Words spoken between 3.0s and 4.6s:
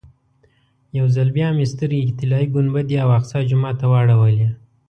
او اقصی جومات ته واړولې.